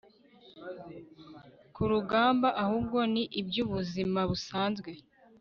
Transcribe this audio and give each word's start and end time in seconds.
kurugamba, 1.75 2.47
ahubwo 2.63 2.97
ni 3.13 3.23
iby'ubuzima 3.39 4.19
busanzwe 4.29 4.89